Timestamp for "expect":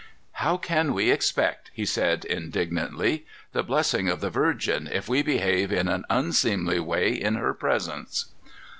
1.11-1.69